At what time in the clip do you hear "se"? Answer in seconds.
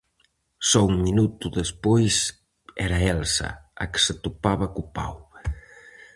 4.05-4.13